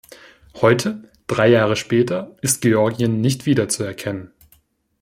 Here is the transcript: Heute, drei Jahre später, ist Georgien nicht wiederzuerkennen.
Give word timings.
Heute, 0.59 1.11
drei 1.27 1.49
Jahre 1.49 1.75
später, 1.75 2.35
ist 2.41 2.61
Georgien 2.63 3.21
nicht 3.21 3.45
wiederzuerkennen. 3.45 4.33